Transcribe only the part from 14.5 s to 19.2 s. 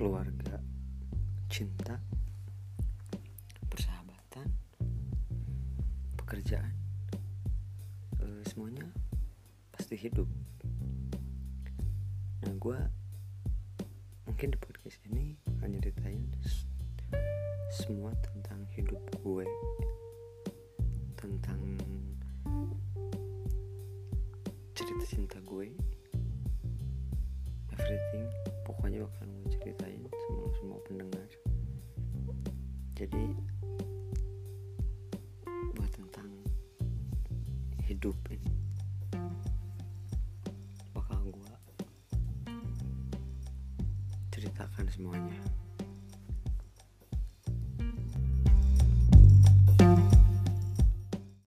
podcast ini akan ceritain semua tentang hidup